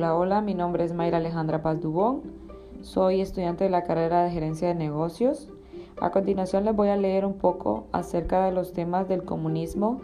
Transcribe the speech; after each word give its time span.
Hola, 0.00 0.16
hola, 0.16 0.40
mi 0.40 0.54
nombre 0.54 0.82
es 0.82 0.94
Mayra 0.94 1.18
Alejandra 1.18 1.60
Paz 1.60 1.78
Dubón. 1.78 2.22
Soy 2.80 3.20
estudiante 3.20 3.64
de 3.64 3.70
la 3.70 3.84
carrera 3.84 4.24
de 4.24 4.30
Gerencia 4.30 4.68
de 4.68 4.74
Negocios. 4.74 5.50
A 6.00 6.10
continuación 6.10 6.64
les 6.64 6.74
voy 6.74 6.88
a 6.88 6.96
leer 6.96 7.26
un 7.26 7.34
poco 7.34 7.84
acerca 7.92 8.46
de 8.46 8.50
los 8.50 8.72
temas 8.72 9.08
del 9.08 9.24
comunismo, 9.24 10.00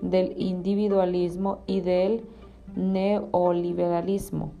del 0.00 0.32
individualismo 0.40 1.58
y 1.66 1.82
del 1.82 2.24
neoliberalismo. 2.74 4.52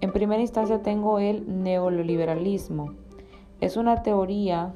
En 0.00 0.10
primera 0.10 0.42
instancia 0.42 0.82
tengo 0.82 1.20
el 1.20 1.62
neoliberalismo. 1.62 2.94
Es 3.60 3.76
una 3.76 4.02
teoría 4.02 4.74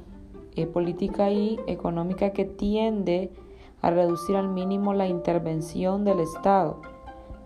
eh, 0.55 0.69
política 0.69 1.33
y 1.33 1.59
económica 1.67 2.31
que 2.31 2.45
tiende 2.45 3.33
a 3.83 3.91
reducir 3.91 4.37
al 4.37 4.49
mínimo 4.49 4.95
la 4.95 5.09
intervención 5.09 6.05
del 6.05 6.21
Estado 6.21 6.81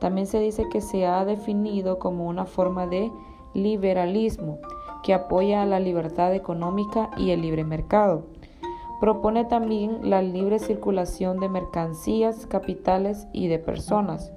también 0.00 0.26
se 0.26 0.40
dice 0.40 0.68
que 0.68 0.80
se 0.80 1.06
ha 1.06 1.24
definido 1.24 1.98
como 1.98 2.26
una 2.26 2.46
forma 2.46 2.86
de 2.86 3.12
liberalismo 3.54 4.58
que 5.02 5.14
apoya 5.14 5.64
la 5.64 5.80
libertad 5.80 6.34
económica 6.34 7.10
y 7.16 7.30
el 7.30 7.42
libre 7.42 7.64
mercado. 7.64 8.24
Propone 9.00 9.44
también 9.44 10.10
la 10.10 10.20
libre 10.20 10.58
circulación 10.58 11.40
de 11.40 11.48
mercancías, 11.48 12.46
capitales 12.46 13.26
y 13.32 13.48
de 13.48 13.58
personas. 13.58 14.32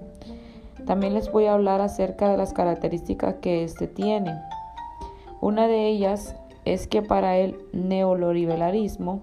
También 0.85 1.13
les 1.13 1.31
voy 1.31 1.45
a 1.45 1.53
hablar 1.53 1.81
acerca 1.81 2.29
de 2.29 2.37
las 2.37 2.53
características 2.53 3.35
que 3.35 3.63
éste 3.63 3.87
tiene. 3.87 4.39
Una 5.41 5.67
de 5.67 5.87
ellas 5.87 6.35
es 6.65 6.87
que 6.87 7.01
para 7.01 7.37
el 7.37 7.57
neoliberalismo, 7.73 9.21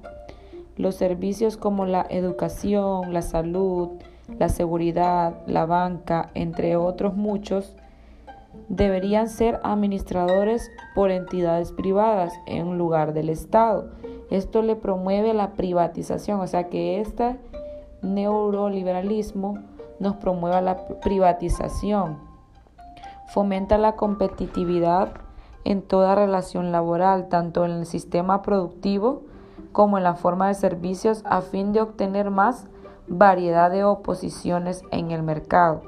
los 0.76 0.94
servicios 0.94 1.56
como 1.56 1.86
la 1.86 2.06
educación, 2.10 3.12
la 3.12 3.22
salud, 3.22 3.90
la 4.38 4.48
seguridad, 4.48 5.34
la 5.46 5.66
banca, 5.66 6.30
entre 6.34 6.76
otros 6.76 7.16
muchos, 7.16 7.76
deberían 8.68 9.28
ser 9.28 9.60
administradores 9.62 10.70
por 10.94 11.10
entidades 11.10 11.72
privadas 11.72 12.32
en 12.46 12.78
lugar 12.78 13.12
del 13.12 13.28
Estado. 13.28 13.90
Esto 14.30 14.62
le 14.62 14.76
promueve 14.76 15.34
la 15.34 15.52
privatización, 15.52 16.40
o 16.40 16.46
sea 16.46 16.68
que 16.68 17.00
este 17.00 17.36
neoliberalismo 18.02 19.58
nos 19.98 20.16
promueve 20.16 20.62
la 20.62 20.86
privatización, 21.02 22.18
fomenta 23.28 23.76
la 23.76 23.96
competitividad 23.96 25.12
en 25.64 25.82
toda 25.82 26.14
relación 26.14 26.72
laboral, 26.72 27.28
tanto 27.28 27.64
en 27.64 27.72
el 27.72 27.86
sistema 27.86 28.42
productivo 28.42 29.22
como 29.72 29.98
en 29.98 30.04
la 30.04 30.14
forma 30.14 30.48
de 30.48 30.54
servicios, 30.54 31.22
a 31.26 31.42
fin 31.42 31.72
de 31.72 31.82
obtener 31.82 32.30
más 32.30 32.66
variedad 33.08 33.70
de 33.70 33.84
oposiciones 33.84 34.82
en 34.90 35.10
el 35.10 35.22
mercado. 35.22 35.82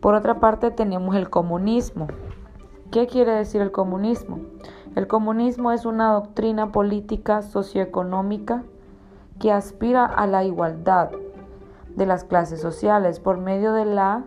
Por 0.00 0.14
otra 0.14 0.38
parte 0.38 0.70
tenemos 0.70 1.16
el 1.16 1.30
comunismo. 1.30 2.06
¿Qué 2.90 3.06
quiere 3.06 3.32
decir 3.32 3.60
el 3.60 3.72
comunismo? 3.72 4.40
El 4.94 5.06
comunismo 5.06 5.72
es 5.72 5.84
una 5.84 6.12
doctrina 6.12 6.72
política 6.72 7.42
socioeconómica 7.42 8.64
que 9.38 9.52
aspira 9.52 10.04
a 10.04 10.26
la 10.26 10.44
igualdad 10.44 11.10
de 11.94 12.06
las 12.06 12.24
clases 12.24 12.60
sociales 12.60 13.20
por 13.20 13.38
medio 13.38 13.72
de 13.72 13.84
la 13.84 14.24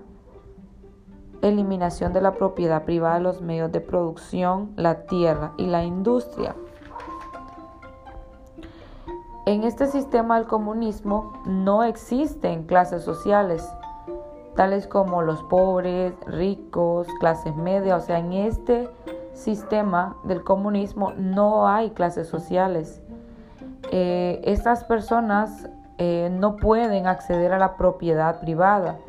eliminación 1.41 2.13
de 2.13 2.21
la 2.21 2.33
propiedad 2.33 2.83
privada 2.83 3.15
de 3.15 3.21
los 3.21 3.41
medios 3.41 3.71
de 3.71 3.81
producción, 3.81 4.71
la 4.75 5.05
tierra 5.05 5.53
y 5.57 5.65
la 5.65 5.83
industria. 5.83 6.55
En 9.51 9.65
este 9.65 9.87
sistema 9.87 10.37
del 10.37 10.47
comunismo 10.47 11.33
no 11.45 11.83
existen 11.83 12.63
clases 12.63 13.03
sociales, 13.03 13.69
tales 14.55 14.87
como 14.87 15.23
los 15.23 15.43
pobres, 15.43 16.13
ricos, 16.25 17.05
clases 17.19 17.53
medias. 17.57 18.01
O 18.01 18.05
sea, 18.05 18.19
en 18.19 18.31
este 18.31 18.89
sistema 19.33 20.15
del 20.23 20.45
comunismo 20.45 21.11
no 21.17 21.67
hay 21.67 21.89
clases 21.89 22.29
sociales. 22.29 23.01
Eh, 23.91 24.39
estas 24.45 24.85
personas 24.85 25.67
eh, 25.97 26.29
no 26.31 26.55
pueden 26.55 27.05
acceder 27.05 27.51
a 27.51 27.59
la 27.59 27.75
propiedad 27.75 28.39
privada. 28.39 28.99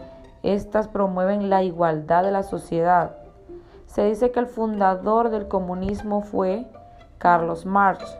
Estas 0.42 0.88
promueven 0.88 1.50
la 1.50 1.62
igualdad 1.62 2.24
de 2.24 2.32
la 2.32 2.42
sociedad. 2.42 3.14
Se 3.86 4.06
dice 4.06 4.32
que 4.32 4.40
el 4.40 4.48
fundador 4.48 5.30
del 5.30 5.46
comunismo 5.46 6.20
fue 6.20 6.66
Carlos 7.18 7.64
Marx. 7.64 8.18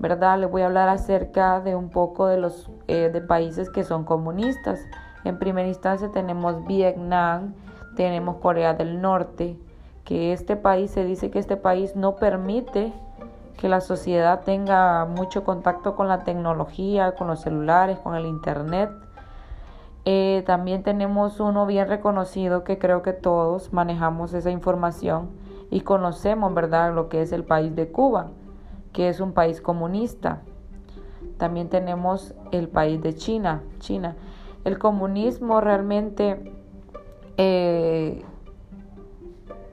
¿Verdad? 0.00 0.38
Les 0.38 0.50
voy 0.50 0.62
a 0.62 0.66
hablar 0.66 0.88
acerca 0.88 1.60
de 1.60 1.76
un 1.76 1.90
poco 1.90 2.26
de 2.26 2.38
los 2.38 2.70
eh, 2.88 3.10
de 3.12 3.20
países 3.20 3.68
que 3.68 3.84
son 3.84 4.04
comunistas. 4.04 4.80
En 5.24 5.38
primera 5.38 5.68
instancia 5.68 6.10
tenemos 6.10 6.66
Vietnam, 6.66 7.52
tenemos 7.96 8.36
Corea 8.36 8.72
del 8.72 9.02
Norte, 9.02 9.58
que 10.04 10.32
este 10.32 10.56
país 10.56 10.90
se 10.90 11.04
dice 11.04 11.30
que 11.30 11.38
este 11.38 11.58
país 11.58 11.96
no 11.96 12.16
permite 12.16 12.94
que 13.58 13.68
la 13.68 13.82
sociedad 13.82 14.40
tenga 14.40 15.04
mucho 15.04 15.44
contacto 15.44 15.94
con 15.94 16.08
la 16.08 16.24
tecnología, 16.24 17.14
con 17.14 17.28
los 17.28 17.42
celulares, 17.42 17.98
con 17.98 18.14
el 18.14 18.24
internet. 18.24 18.90
Eh, 20.06 20.42
también 20.46 20.82
tenemos 20.82 21.40
uno 21.40 21.66
bien 21.66 21.86
reconocido 21.88 22.64
que 22.64 22.78
creo 22.78 23.02
que 23.02 23.12
todos 23.12 23.74
manejamos 23.74 24.32
esa 24.32 24.50
información 24.50 25.28
y 25.70 25.82
conocemos, 25.82 26.54
¿verdad?, 26.54 26.94
lo 26.94 27.10
que 27.10 27.20
es 27.20 27.32
el 27.32 27.44
país 27.44 27.76
de 27.76 27.92
Cuba 27.92 28.30
que 28.92 29.08
es 29.08 29.20
un 29.20 29.32
país 29.32 29.60
comunista. 29.60 30.42
También 31.38 31.68
tenemos 31.68 32.34
el 32.52 32.68
país 32.68 33.00
de 33.00 33.14
China. 33.14 33.62
China. 33.78 34.16
El 34.64 34.78
comunismo 34.78 35.60
realmente 35.60 36.52
eh, 37.36 38.22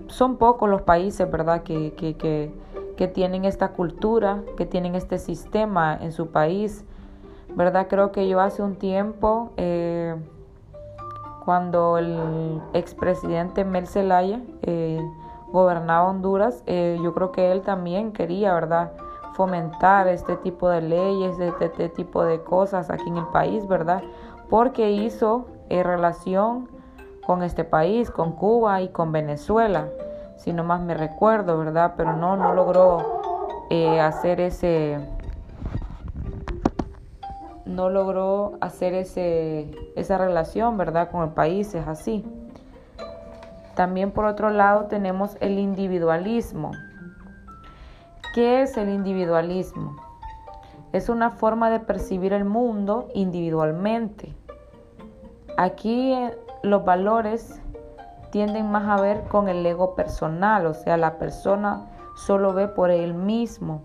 son 0.08 0.38
pocos 0.38 0.70
los 0.70 0.84
países, 0.84 1.30
¿verdad?, 1.30 1.64
que, 1.64 1.94
que, 1.96 3.08
tienen 3.10 3.46
esta 3.46 3.74
cultura, 3.74 4.44
que 4.56 4.66
tienen 4.66 4.96
este 4.96 5.18
sistema 5.18 5.98
en 6.00 6.12
su 6.12 6.28
país. 6.28 6.86
¿Verdad? 7.56 7.88
Creo 7.90 8.12
que 8.12 8.28
yo 8.28 8.40
hace 8.40 8.64
un 8.64 8.76
tiempo, 8.76 9.52
eh, 9.58 10.16
cuando 11.44 11.98
el 11.98 12.62
expresidente 12.74 13.66
Mel 13.66 13.88
Zelaya 13.88 14.42
eh, 14.62 15.02
gobernaba 15.52 16.08
Honduras, 16.10 16.64
yo 16.66 17.14
creo 17.14 17.32
que 17.32 17.52
él 17.52 17.62
también 17.62 18.12
quería, 18.14 18.54
¿verdad?, 18.54 18.92
fomentar 19.38 20.08
este 20.08 20.36
tipo 20.38 20.68
de 20.68 20.82
leyes, 20.82 21.38
este, 21.40 21.90
tipo 21.90 22.26
de 22.26 22.42
cosas 22.42 22.90
aquí 22.90 23.08
en 23.08 23.18
el 23.18 23.28
país, 23.28 23.68
¿verdad? 23.68 24.02
Porque 24.50 24.90
hizo 24.90 25.46
en 25.70 25.84
relación 25.84 26.68
con 27.24 27.44
este 27.44 27.64
país, 27.64 28.10
con 28.10 28.32
Cuba 28.32 28.82
y 28.82 28.90
con 28.90 29.12
Venezuela, 29.12 29.90
si 30.38 30.54
no 30.54 30.64
más 30.64 30.82
me 30.82 30.96
recuerdo, 30.96 31.60
¿verdad? 31.60 31.94
Pero 31.96 32.14
no, 32.14 32.36
no 32.36 32.56
logró 32.56 33.22
eh, 33.70 34.00
hacer 34.02 34.42
ese, 34.42 35.08
no 37.66 37.92
logró 37.92 38.54
hacer 38.60 38.96
ese, 38.96 39.70
esa 39.96 40.18
relación, 40.18 40.78
¿verdad? 40.78 41.12
Con 41.12 41.22
el 41.22 41.30
país, 41.30 41.76
es 41.76 41.88
así. 41.88 42.26
También 43.76 44.10
por 44.10 44.26
otro 44.26 44.50
lado 44.50 44.86
tenemos 44.86 45.38
el 45.42 45.60
individualismo. 45.60 46.72
¿Qué 48.38 48.62
es 48.62 48.78
el 48.78 48.90
individualismo? 48.90 49.96
Es 50.94 51.10
una 51.10 51.32
forma 51.32 51.72
de 51.72 51.80
percibir 51.80 52.34
el 52.34 52.46
mundo 52.46 53.08
individualmente. 53.16 54.32
Aquí 55.58 56.14
eh, 56.14 56.38
los 56.62 56.86
valores 56.86 57.60
tienden 58.30 58.70
más 58.70 58.88
a 58.88 59.02
ver 59.02 59.24
con 59.24 59.48
el 59.50 59.66
ego 59.66 59.96
personal, 59.96 60.68
o 60.68 60.76
sea, 60.76 60.98
la 60.98 61.18
persona 61.18 61.88
solo 62.16 62.54
ve 62.54 62.68
por 62.68 62.92
él 62.92 63.16
mismo. 63.16 63.82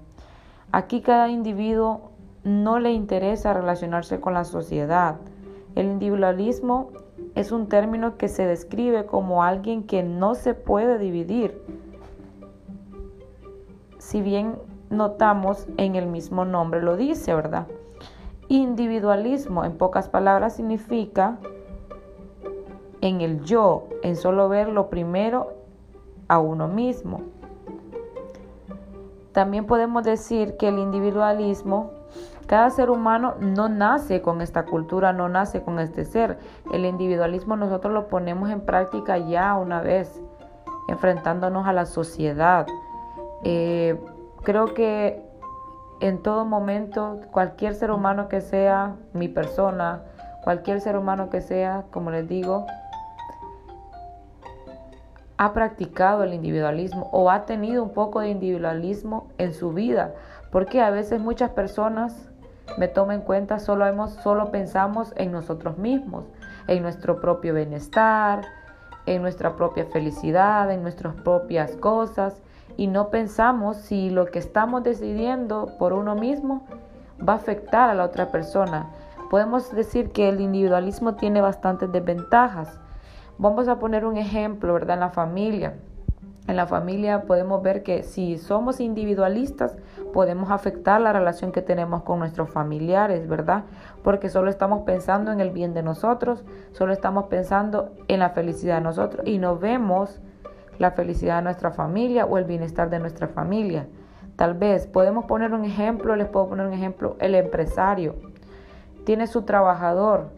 Aquí 0.70 1.00
cada 1.00 1.30
individuo 1.30 2.10
no 2.44 2.78
le 2.78 2.92
interesa 2.92 3.54
relacionarse 3.54 4.20
con 4.20 4.34
la 4.34 4.44
sociedad. 4.44 5.16
El 5.76 5.86
individualismo 5.86 6.90
es 7.34 7.52
un 7.52 7.70
término 7.70 8.18
que 8.18 8.28
se 8.28 8.44
describe 8.44 9.06
como 9.06 9.44
alguien 9.44 9.84
que 9.84 10.02
no 10.02 10.34
se 10.34 10.52
puede 10.52 10.98
dividir 10.98 11.58
si 14.12 14.20
bien 14.20 14.58
notamos 14.90 15.66
en 15.78 15.94
el 15.96 16.06
mismo 16.06 16.44
nombre 16.44 16.82
lo 16.82 16.98
dice, 16.98 17.34
¿verdad? 17.34 17.66
Individualismo, 18.48 19.64
en 19.64 19.78
pocas 19.78 20.10
palabras, 20.10 20.56
significa 20.56 21.38
en 23.00 23.22
el 23.22 23.42
yo, 23.42 23.88
en 24.02 24.16
solo 24.16 24.50
ver 24.50 24.68
lo 24.68 24.90
primero 24.90 25.54
a 26.28 26.40
uno 26.40 26.68
mismo. 26.68 27.22
También 29.32 29.64
podemos 29.64 30.04
decir 30.04 30.58
que 30.58 30.68
el 30.68 30.78
individualismo, 30.78 31.92
cada 32.46 32.68
ser 32.68 32.90
humano 32.90 33.36
no 33.40 33.70
nace 33.70 34.20
con 34.20 34.42
esta 34.42 34.66
cultura, 34.66 35.14
no 35.14 35.30
nace 35.30 35.62
con 35.62 35.78
este 35.78 36.04
ser. 36.04 36.38
El 36.70 36.84
individualismo 36.84 37.56
nosotros 37.56 37.94
lo 37.94 38.08
ponemos 38.08 38.50
en 38.50 38.60
práctica 38.60 39.16
ya 39.16 39.54
una 39.54 39.80
vez, 39.80 40.20
enfrentándonos 40.88 41.66
a 41.66 41.72
la 41.72 41.86
sociedad, 41.86 42.66
eh, 43.44 43.98
creo 44.42 44.74
que 44.74 45.22
en 46.00 46.22
todo 46.22 46.44
momento, 46.44 47.20
cualquier 47.30 47.74
ser 47.74 47.92
humano 47.92 48.28
que 48.28 48.40
sea 48.40 48.96
mi 49.12 49.28
persona, 49.28 50.02
cualquier 50.42 50.80
ser 50.80 50.96
humano 50.96 51.30
que 51.30 51.40
sea, 51.40 51.84
como 51.92 52.10
les 52.10 52.28
digo, 52.28 52.66
ha 55.36 55.52
practicado 55.52 56.24
el 56.24 56.34
individualismo 56.34 57.08
o 57.12 57.30
ha 57.30 57.46
tenido 57.46 57.82
un 57.82 57.90
poco 57.90 58.20
de 58.20 58.30
individualismo 58.30 59.28
en 59.38 59.54
su 59.54 59.72
vida, 59.72 60.12
porque 60.50 60.80
a 60.80 60.90
veces 60.90 61.20
muchas 61.20 61.50
personas 61.50 62.28
me 62.78 62.88
tomo 62.88 63.12
en 63.12 63.20
cuenta 63.20 63.58
solo 63.58 63.86
hemos 63.86 64.12
solo 64.12 64.50
pensamos 64.50 65.12
en 65.16 65.30
nosotros 65.30 65.78
mismos, 65.78 66.24
en 66.66 66.82
nuestro 66.82 67.20
propio 67.20 67.54
bienestar, 67.54 68.42
en 69.06 69.22
nuestra 69.22 69.56
propia 69.56 69.86
felicidad, 69.86 70.70
en 70.70 70.82
nuestras 70.82 71.14
propias 71.14 71.76
cosas 71.76 72.40
y 72.76 72.86
no 72.86 73.10
pensamos 73.10 73.76
si 73.76 74.10
lo 74.10 74.26
que 74.26 74.38
estamos 74.38 74.82
decidiendo 74.82 75.74
por 75.78 75.92
uno 75.92 76.14
mismo 76.14 76.66
va 77.26 77.34
a 77.34 77.36
afectar 77.36 77.90
a 77.90 77.94
la 77.94 78.04
otra 78.04 78.30
persona. 78.30 78.90
Podemos 79.30 79.74
decir 79.74 80.10
que 80.10 80.28
el 80.28 80.40
individualismo 80.40 81.14
tiene 81.14 81.40
bastantes 81.40 81.90
desventajas. 81.90 82.80
Vamos 83.38 83.68
a 83.68 83.78
poner 83.78 84.04
un 84.04 84.16
ejemplo, 84.16 84.74
¿verdad? 84.74 84.94
En 84.94 85.00
la 85.00 85.10
familia. 85.10 85.74
En 86.48 86.56
la 86.56 86.66
familia 86.66 87.22
podemos 87.22 87.62
ver 87.62 87.84
que 87.84 88.02
si 88.02 88.36
somos 88.36 88.80
individualistas 88.80 89.76
podemos 90.12 90.50
afectar 90.50 91.00
la 91.00 91.12
relación 91.12 91.52
que 91.52 91.62
tenemos 91.62 92.02
con 92.02 92.18
nuestros 92.18 92.50
familiares, 92.50 93.28
¿verdad? 93.28 93.64
Porque 94.02 94.28
solo 94.28 94.50
estamos 94.50 94.82
pensando 94.82 95.30
en 95.30 95.40
el 95.40 95.50
bien 95.50 95.72
de 95.72 95.84
nosotros, 95.84 96.44
solo 96.72 96.92
estamos 96.92 97.26
pensando 97.26 97.92
en 98.08 98.18
la 98.18 98.30
felicidad 98.30 98.76
de 98.76 98.82
nosotros 98.82 99.26
y 99.26 99.38
no 99.38 99.56
vemos 99.56 100.20
la 100.82 100.90
felicidad 100.90 101.36
de 101.36 101.42
nuestra 101.42 101.70
familia 101.70 102.26
o 102.26 102.38
el 102.38 102.44
bienestar 102.44 102.90
de 102.90 102.98
nuestra 102.98 103.28
familia. 103.28 103.86
Tal 104.34 104.54
vez 104.54 104.88
podemos 104.88 105.26
poner 105.26 105.54
un 105.54 105.64
ejemplo, 105.64 106.16
les 106.16 106.26
puedo 106.26 106.48
poner 106.48 106.66
un 106.66 106.72
ejemplo, 106.72 107.16
el 107.20 107.36
empresario 107.36 108.16
tiene 109.04 109.28
su 109.28 109.42
trabajador. 109.42 110.30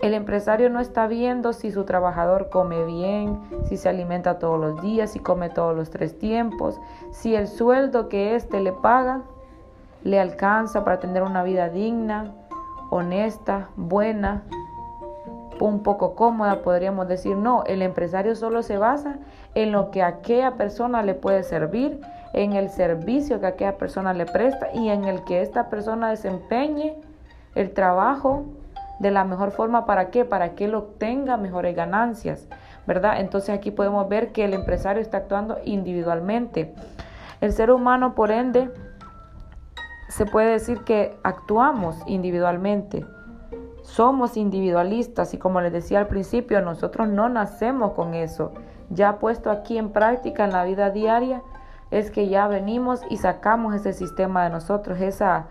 El 0.00 0.14
empresario 0.14 0.70
no 0.70 0.80
está 0.80 1.06
viendo 1.06 1.52
si 1.52 1.70
su 1.70 1.84
trabajador 1.84 2.48
come 2.48 2.84
bien, 2.86 3.38
si 3.66 3.76
se 3.76 3.90
alimenta 3.90 4.38
todos 4.38 4.58
los 4.58 4.80
días, 4.80 5.10
si 5.10 5.20
come 5.20 5.50
todos 5.50 5.76
los 5.76 5.90
tres 5.90 6.18
tiempos, 6.18 6.80
si 7.10 7.36
el 7.36 7.48
sueldo 7.48 8.08
que 8.08 8.34
éste 8.34 8.60
le 8.60 8.72
paga 8.72 9.20
le 10.04 10.18
alcanza 10.18 10.84
para 10.84 11.00
tener 11.00 11.22
una 11.22 11.42
vida 11.42 11.68
digna, 11.68 12.32
honesta, 12.88 13.68
buena, 13.76 14.42
un 15.60 15.82
poco 15.82 16.14
cómoda, 16.14 16.62
podríamos 16.62 17.08
decir, 17.08 17.36
no, 17.36 17.64
el 17.64 17.82
empresario 17.82 18.34
solo 18.34 18.62
se 18.62 18.78
basa 18.78 19.16
en 19.54 19.72
lo 19.72 19.90
que 19.90 20.02
aquella 20.02 20.52
persona 20.52 21.02
le 21.02 21.14
puede 21.14 21.42
servir, 21.42 22.00
en 22.32 22.54
el 22.54 22.70
servicio 22.70 23.40
que 23.40 23.46
aquella 23.46 23.76
persona 23.76 24.14
le 24.14 24.26
presta 24.26 24.68
y 24.72 24.88
en 24.88 25.04
el 25.04 25.24
que 25.24 25.42
esta 25.42 25.68
persona 25.68 26.10
desempeñe 26.10 26.96
el 27.54 27.72
trabajo 27.72 28.44
de 28.98 29.10
la 29.10 29.24
mejor 29.24 29.50
forma 29.50 29.84
para 29.84 30.10
qué, 30.10 30.24
para 30.24 30.54
que 30.54 30.66
él 30.66 30.74
obtenga 30.74 31.36
mejores 31.36 31.74
ganancias, 31.74 32.46
¿verdad? 32.86 33.20
Entonces 33.20 33.50
aquí 33.50 33.70
podemos 33.70 34.08
ver 34.08 34.32
que 34.32 34.44
el 34.44 34.54
empresario 34.54 35.02
está 35.02 35.18
actuando 35.18 35.58
individualmente. 35.64 36.74
El 37.40 37.52
ser 37.52 37.70
humano, 37.70 38.14
por 38.14 38.30
ende, 38.30 38.70
se 40.08 40.26
puede 40.26 40.52
decir 40.52 40.84
que 40.84 41.16
actuamos 41.24 41.96
individualmente. 42.06 43.04
Somos 43.82 44.36
individualistas 44.36 45.34
y 45.34 45.38
como 45.38 45.60
les 45.60 45.72
decía 45.72 45.98
al 45.98 46.06
principio, 46.06 46.60
nosotros 46.60 47.08
no 47.08 47.28
nacemos 47.28 47.92
con 47.92 48.14
eso. 48.14 48.52
Ya 48.90 49.18
puesto 49.18 49.50
aquí 49.50 49.78
en 49.78 49.90
práctica 49.90 50.44
en 50.44 50.52
la 50.52 50.64
vida 50.64 50.90
diaria, 50.90 51.42
es 51.90 52.10
que 52.10 52.28
ya 52.28 52.48
venimos 52.48 53.02
y 53.10 53.18
sacamos 53.18 53.74
ese 53.74 53.92
sistema 53.92 54.44
de 54.44 54.50
nosotros, 54.50 55.00
esa 55.00 55.46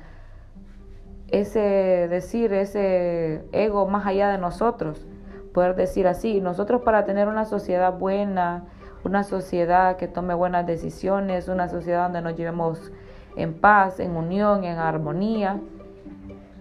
ese 1.28 2.08
decir, 2.10 2.52
ese 2.54 3.46
ego 3.54 3.88
más 3.88 4.06
allá 4.06 4.30
de 4.30 4.38
nosotros, 4.38 5.06
poder 5.54 5.76
decir 5.76 6.08
así, 6.08 6.42
nosotros 6.42 6.82
para 6.82 7.06
tener 7.06 7.28
una 7.28 7.46
sociedad 7.46 7.98
buena, 7.98 8.66
una 9.04 9.24
sociedad 9.24 9.96
que 9.96 10.08
tome 10.08 10.34
buenas 10.34 10.68
decisiones, 10.68 11.48
una 11.48 11.70
sociedad 11.70 12.04
donde 12.04 12.22
nos 12.22 12.36
llevemos 12.36 12.92
en 13.36 13.54
paz, 13.54 14.00
en 14.00 14.16
unión, 14.18 14.66
en 14.66 14.78
armonía, 14.78 15.60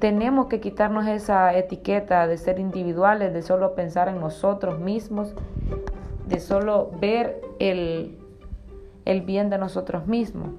tenemos 0.01 0.47
que 0.47 0.61
quitarnos 0.61 1.07
esa 1.07 1.55
etiqueta 1.55 2.27
de 2.27 2.39
ser 2.39 2.59
individuales, 2.59 3.33
de 3.35 3.43
solo 3.43 3.75
pensar 3.75 4.09
en 4.09 4.19
nosotros 4.19 4.81
mismos, 4.81 5.35
de 6.27 6.41
solo 6.41 6.91
ver 7.01 7.43
el, 7.59 8.19
el 9.05 9.21
bien 9.21 9.51
de 9.51 9.59
nosotros 9.59 10.07
mismos. 10.07 10.51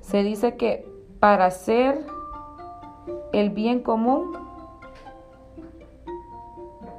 Se 0.00 0.22
dice 0.22 0.56
que 0.56 0.88
para 1.18 1.50
ser 1.50 2.06
el 3.32 3.50
bien 3.50 3.80
común 3.80 4.32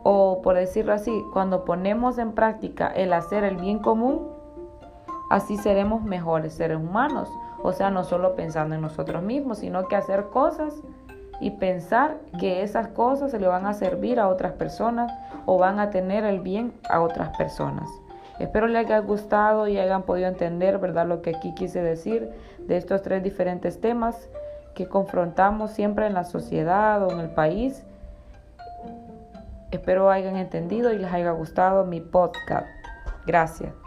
o 0.03 0.41
por 0.43 0.55
decirlo 0.55 0.93
así, 0.93 1.23
cuando 1.31 1.63
ponemos 1.65 2.17
en 2.17 2.33
práctica 2.33 2.87
el 2.87 3.13
hacer 3.13 3.43
el 3.43 3.55
bien 3.55 3.79
común, 3.79 4.27
así 5.29 5.57
seremos 5.57 6.03
mejores 6.03 6.53
seres 6.53 6.77
humanos. 6.77 7.29
O 7.63 7.71
sea, 7.71 7.89
no 7.89 8.03
solo 8.03 8.35
pensando 8.35 8.75
en 8.75 8.81
nosotros 8.81 9.23
mismos, 9.23 9.59
sino 9.59 9.87
que 9.87 9.95
hacer 9.95 10.29
cosas 10.29 10.83
y 11.39 11.51
pensar 11.51 12.17
que 12.39 12.63
esas 12.63 12.87
cosas 12.87 13.31
se 13.31 13.39
le 13.39 13.47
van 13.47 13.65
a 13.65 13.73
servir 13.73 14.19
a 14.19 14.27
otras 14.27 14.53
personas 14.53 15.11
o 15.45 15.57
van 15.57 15.79
a 15.79 15.89
tener 15.89 16.23
el 16.23 16.39
bien 16.39 16.73
a 16.89 17.01
otras 17.01 17.35
personas. 17.37 17.89
Espero 18.39 18.67
les 18.67 18.85
haya 18.85 18.99
gustado 18.99 19.67
y 19.67 19.77
hayan 19.77 20.03
podido 20.03 20.27
entender, 20.27 20.77
¿verdad?, 20.77 21.07
lo 21.07 21.21
que 21.21 21.35
aquí 21.35 21.53
quise 21.55 21.81
decir 21.81 22.29
de 22.59 22.77
estos 22.77 23.01
tres 23.01 23.23
diferentes 23.23 23.79
temas 23.79 24.29
que 24.73 24.87
confrontamos 24.87 25.71
siempre 25.71 26.05
en 26.05 26.13
la 26.13 26.25
sociedad 26.25 27.01
o 27.03 27.11
en 27.11 27.19
el 27.21 27.29
país. 27.29 27.85
Espero 29.71 30.09
hayan 30.09 30.35
entendido 30.35 30.91
y 30.93 30.97
les 30.97 31.11
haya 31.11 31.31
gustado 31.31 31.85
mi 31.85 32.01
podcast. 32.01 32.67
Gracias. 33.25 33.84